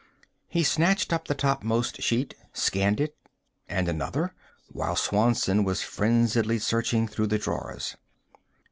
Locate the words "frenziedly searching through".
5.83-7.27